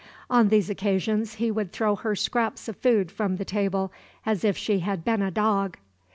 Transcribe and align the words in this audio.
On 0.31 0.47
these 0.47 0.67
occasions 0.67 1.35
he 1.35 1.51
would 1.51 1.71
throw 1.71 1.95
her 1.95 2.15
scraps 2.15 2.67
of 2.67 2.75
food 2.77 3.11
from 3.11 3.35
the 3.35 3.45
table 3.45 3.91
as 4.25 4.43
if 4.43 4.57
she 4.57 4.79
had 4.79 5.05
been 5.05 5.21
a 5.21 5.29
dog. 5.29 5.77